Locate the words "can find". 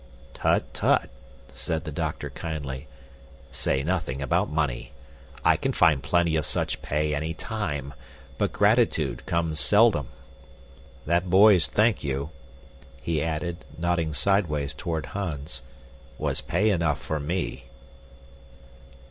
5.57-6.01